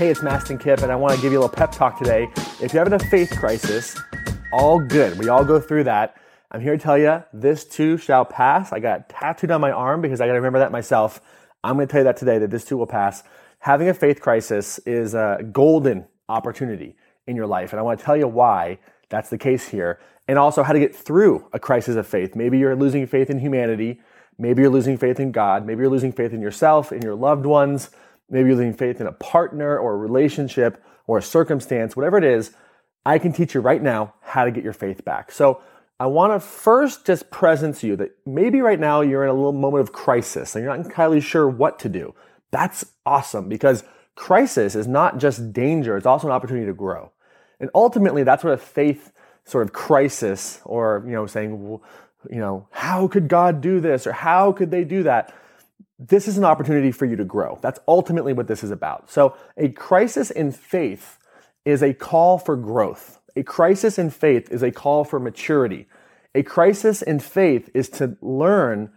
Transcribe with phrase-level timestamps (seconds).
[0.00, 2.26] Hey, it's Mastin Kipp, and I want to give you a little pep talk today.
[2.58, 4.00] If you're having a faith crisis,
[4.50, 5.18] all good.
[5.18, 6.16] We all go through that.
[6.50, 8.72] I'm here to tell you this too shall pass.
[8.72, 11.20] I got tattooed on my arm because I got to remember that myself.
[11.62, 13.24] I'm going to tell you that today that this too will pass.
[13.58, 16.96] Having a faith crisis is a golden opportunity
[17.26, 17.74] in your life.
[17.74, 18.78] And I want to tell you why
[19.10, 22.34] that's the case here and also how to get through a crisis of faith.
[22.34, 24.00] Maybe you're losing faith in humanity.
[24.38, 25.66] Maybe you're losing faith in God.
[25.66, 27.90] Maybe you're losing faith in yourself, in your loved ones.
[28.30, 32.24] Maybe you're losing faith in a partner or a relationship or a circumstance, whatever it
[32.24, 32.52] is.
[33.04, 35.32] I can teach you right now how to get your faith back.
[35.32, 35.62] So
[35.98, 39.52] I want to first just presence you that maybe right now you're in a little
[39.52, 42.14] moment of crisis and you're not entirely sure what to do.
[42.50, 47.12] That's awesome because crisis is not just danger, it's also an opportunity to grow.
[47.58, 49.12] And ultimately, that's what a faith
[49.44, 51.80] sort of crisis or, you know, saying,
[52.30, 55.34] you know, how could God do this or how could they do that?
[56.00, 57.58] This is an opportunity for you to grow.
[57.60, 59.10] That's ultimately what this is about.
[59.10, 61.18] So, a crisis in faith
[61.66, 63.20] is a call for growth.
[63.36, 65.86] A crisis in faith is a call for maturity.
[66.34, 68.90] A crisis in faith is to learn,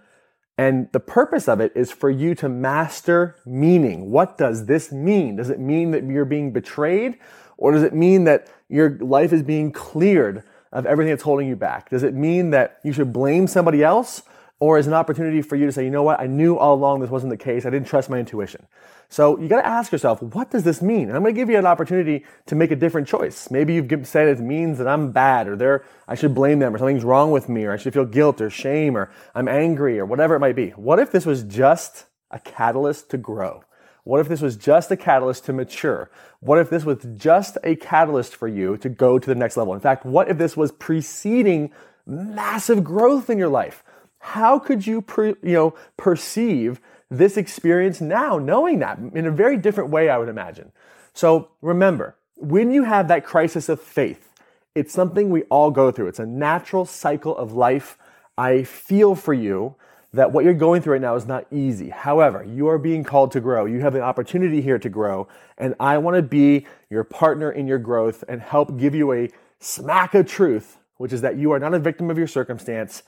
[0.57, 4.09] and the purpose of it is for you to master meaning.
[4.09, 5.35] What does this mean?
[5.35, 7.17] Does it mean that you're being betrayed?
[7.57, 11.57] Or does it mean that your life is being cleared of everything that's holding you
[11.57, 11.89] back?
[11.89, 14.23] Does it mean that you should blame somebody else?
[14.63, 17.01] Or as an opportunity for you to say, you know what, I knew all along
[17.01, 17.65] this wasn't the case.
[17.65, 18.65] I didn't trust my intuition.
[19.09, 21.09] So you got to ask yourself, what does this mean?
[21.09, 23.51] And I'm going to give you an opportunity to make a different choice.
[23.51, 26.77] Maybe you've said it means that I'm bad, or there I should blame them, or
[26.77, 30.05] something's wrong with me, or I should feel guilt or shame, or I'm angry, or
[30.05, 30.69] whatever it might be.
[30.69, 33.65] What if this was just a catalyst to grow?
[34.05, 36.09] What if this was just a catalyst to mature?
[36.39, 39.73] What if this was just a catalyst for you to go to the next level?
[39.73, 41.73] In fact, what if this was preceding
[42.05, 43.83] massive growth in your life?
[44.25, 46.79] How could you, pre, you know, perceive
[47.11, 50.71] this experience now, knowing that in a very different way, I would imagine?
[51.13, 54.29] So remember, when you have that crisis of faith,
[54.75, 56.07] it's something we all go through.
[56.07, 57.97] It's a natural cycle of life.
[58.37, 59.75] I feel for you
[60.13, 61.89] that what you're going through right now is not easy.
[61.89, 63.65] However, you are being called to grow.
[63.65, 65.27] You have an opportunity here to grow.
[65.57, 69.29] And I want to be your partner in your growth and help give you a
[69.59, 73.03] smack of truth, which is that you are not a victim of your circumstance.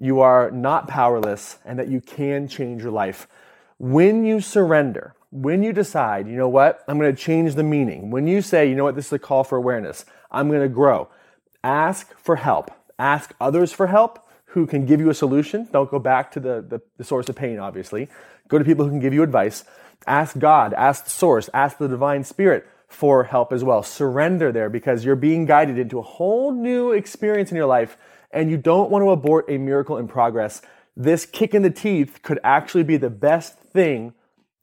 [0.00, 3.28] You are not powerless and that you can change your life.
[3.78, 8.10] When you surrender, when you decide, you know what, I'm going to change the meaning,
[8.10, 10.68] when you say, you know what, this is a call for awareness, I'm going to
[10.68, 11.08] grow,
[11.62, 12.72] ask for help.
[12.98, 15.68] Ask others for help who can give you a solution.
[15.72, 18.08] Don't go back to the, the, the, source of pain, obviously.
[18.48, 19.64] Go to people who can give you advice.
[20.06, 23.82] Ask God, ask the source, ask the divine spirit for help as well.
[23.82, 27.96] Surrender there because you're being guided into a whole new experience in your life
[28.30, 30.60] and you don't want to abort a miracle in progress.
[30.96, 34.12] This kick in the teeth could actually be the best thing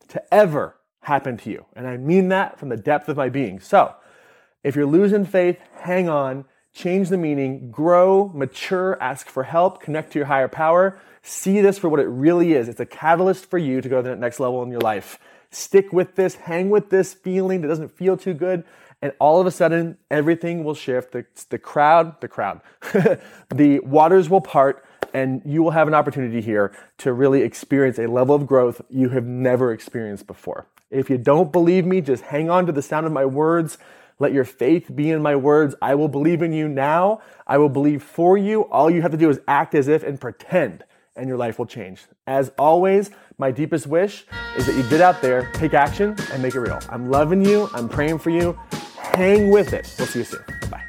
[0.09, 1.65] to ever happen to you.
[1.75, 3.59] And I mean that from the depth of my being.
[3.59, 3.95] So,
[4.63, 6.45] if you're losing faith, hang on
[6.77, 10.99] change the meaning, grow, mature, ask for help, connect to your higher power.
[11.23, 12.69] See this for what it really is.
[12.69, 15.17] It's a catalyst for you to go to the next level in your life.
[15.57, 18.63] Stick with this, hang with this feeling that doesn't feel too good,
[19.01, 21.13] and all of a sudden, everything will shift.
[21.13, 22.61] The, the crowd, the crowd,
[23.49, 24.85] the waters will part,
[25.15, 29.09] and you will have an opportunity here to really experience a level of growth you
[29.09, 30.67] have never experienced before.
[30.91, 33.79] If you don't believe me, just hang on to the sound of my words.
[34.19, 35.73] Let your faith be in my words.
[35.81, 37.21] I will believe in you now.
[37.47, 38.61] I will believe for you.
[38.65, 40.83] All you have to do is act as if and pretend,
[41.17, 42.01] and your life will change.
[42.25, 44.25] As always, my deepest wish
[44.57, 46.79] is that you get out there, take action, and make it real.
[46.89, 47.69] I'm loving you.
[47.73, 48.57] I'm praying for you.
[48.97, 49.93] Hang with it.
[49.97, 50.43] We'll see you soon.
[50.69, 50.83] Bye.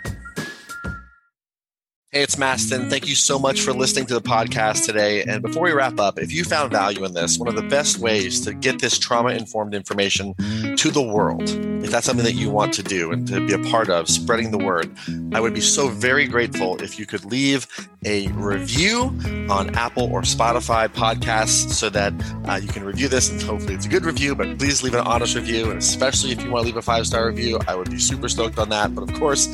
[2.11, 2.89] Hey, it's Mastin.
[2.89, 5.23] Thank you so much for listening to the podcast today.
[5.25, 7.99] And before we wrap up, if you found value in this, one of the best
[7.99, 10.35] ways to get this trauma informed information
[10.79, 11.43] to the world,
[11.83, 14.53] if that's something that you want to do and to be a part of, spreading
[14.53, 14.89] the word,
[15.33, 17.67] I would be so very grateful if you could leave
[18.05, 19.13] a review
[19.51, 22.13] on Apple or Spotify podcasts so that
[22.47, 25.01] uh, you can review this and hopefully it's a good review, but please leave an
[25.01, 25.71] honest review.
[25.71, 28.29] And especially if you want to leave a five star review, I would be super
[28.29, 28.95] stoked on that.
[28.95, 29.49] But of course,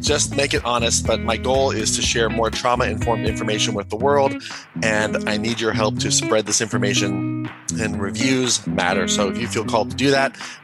[0.00, 1.08] just make it honest.
[1.08, 4.40] But my goal is to share more trauma informed information with the world.
[4.84, 7.50] And I need your help to spread this information
[7.80, 9.08] and reviews matter.
[9.08, 10.36] So if you feel called to do that,